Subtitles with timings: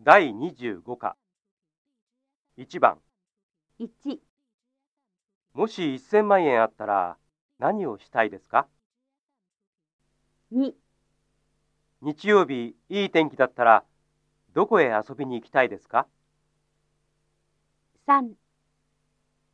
[0.00, 1.16] 第25課。
[2.56, 2.98] 1番。
[3.80, 4.18] 1、
[5.54, 7.16] もし1000万円あったら
[7.58, 8.68] 何をしたいですか
[10.52, 10.72] ？2、
[12.02, 13.84] 日曜日いい天気だったら
[14.54, 16.06] どこへ遊びに行きたいですか
[18.06, 18.34] ？3、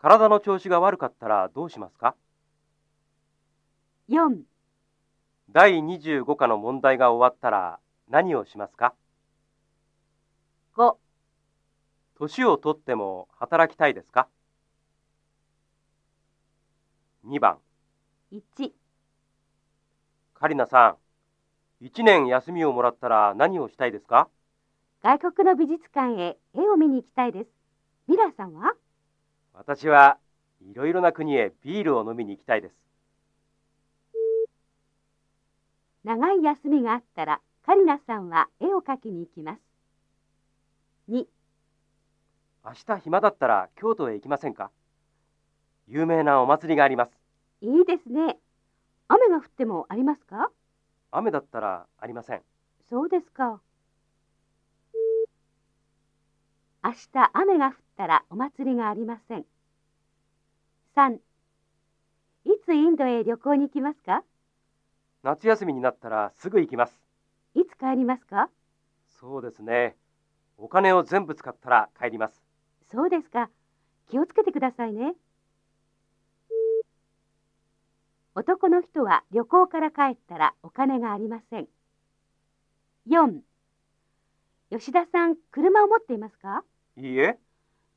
[0.00, 2.16] 体の調子が悪かったらどうしますか
[4.10, 4.40] ？4、
[5.52, 7.78] 第25課の問題が終わったら
[8.08, 8.96] 何をしますか？
[10.74, 10.96] 5、
[12.18, 14.26] 年をとっても働きたいですか
[17.26, 17.58] ？2番。
[18.32, 18.72] 1、
[20.32, 20.96] カリナさ
[21.80, 24.30] ん1年休みをもらったら何をしたいですか？
[25.02, 27.50] 外国の美術館へ絵を見に行きたいです。
[28.08, 28.72] ミラーさんは？
[29.52, 30.16] 私は
[30.62, 32.74] いろいろな国へビールを飲みに行きたいです。
[36.04, 39.71] 長い休みがあったらカリナさんは絵を描きに行きます。
[41.12, 41.28] 2、
[42.64, 44.70] 明日暇だったら京都へ行きませんか？
[45.86, 47.10] 有名なお祭りがあります。
[47.60, 48.38] いいですね。
[49.08, 50.50] 雨が降ってもありますか？
[51.10, 52.40] 雨だったらありません。
[52.88, 53.60] そうですか。
[56.82, 59.44] 明日雨が降ったらお祭りがありません。
[60.94, 61.18] 3、い
[62.64, 64.24] つインドへ旅行に行きますか？
[65.22, 66.98] 夏休みになったらすぐ行きます。
[67.54, 68.48] いつ帰りますか？
[69.20, 69.94] そうですね
[70.64, 72.40] お金を全部使ったら帰ります
[72.92, 73.50] そうですか。
[74.08, 75.14] 気をつけてくださいね。
[78.36, 81.68] 男の人は旅行から帰ったらお金がありません。
[83.08, 83.40] 4.
[84.70, 86.62] 吉田さん、車を持っていますか？
[86.96, 87.38] いいえ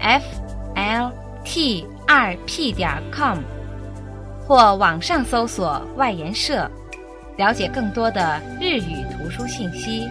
[0.00, 0.24] f
[0.74, 1.12] l
[1.44, 3.40] t 二 p 点 com，
[4.46, 6.66] 或网上搜索外研社，
[7.36, 10.08] 了解更多的日语图书信息。